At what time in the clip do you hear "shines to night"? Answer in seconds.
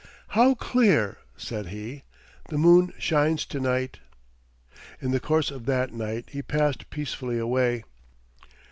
2.97-3.99